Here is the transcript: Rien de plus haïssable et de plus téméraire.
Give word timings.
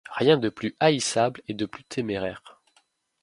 Rien 0.13 0.35
de 0.39 0.49
plus 0.49 0.75
haïssable 0.79 1.43
et 1.47 1.53
de 1.53 1.67
plus 1.67 1.83
téméraire. 1.83 2.59